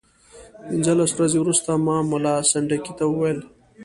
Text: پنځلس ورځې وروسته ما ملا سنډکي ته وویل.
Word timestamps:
پنځلس 0.67 1.11
ورځې 1.15 1.37
وروسته 1.41 1.69
ما 1.85 1.97
ملا 2.09 2.35
سنډکي 2.51 2.93
ته 2.99 3.05
وویل. 3.07 3.39